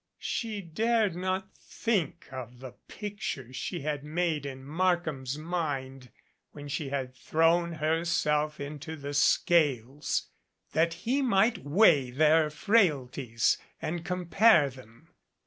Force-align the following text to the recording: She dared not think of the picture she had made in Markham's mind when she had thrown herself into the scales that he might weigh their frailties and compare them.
She 0.17 0.61
dared 0.63 1.15
not 1.15 1.53
think 1.57 2.27
of 2.31 2.57
the 2.59 2.71
picture 2.87 3.53
she 3.53 3.81
had 3.81 4.03
made 4.03 4.47
in 4.47 4.63
Markham's 4.63 5.37
mind 5.37 6.09
when 6.53 6.67
she 6.67 6.89
had 6.89 7.13
thrown 7.13 7.73
herself 7.73 8.59
into 8.59 8.95
the 8.95 9.13
scales 9.13 10.31
that 10.71 10.95
he 11.05 11.21
might 11.21 11.59
weigh 11.59 12.09
their 12.09 12.49
frailties 12.49 13.59
and 13.79 14.03
compare 14.03 14.71
them. 14.71 15.09